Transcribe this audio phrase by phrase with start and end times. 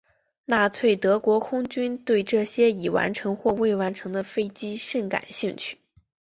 [0.45, 5.77] 纳粹德国空军对这些已完成或未完成的飞机甚感兴趣。